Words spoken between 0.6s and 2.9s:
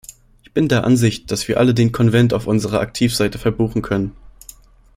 der Ansicht, dass wir alle den Konvent auf unserer